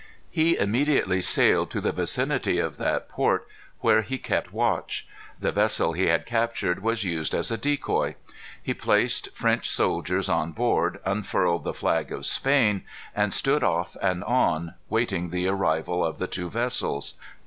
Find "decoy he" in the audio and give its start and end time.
7.57-8.73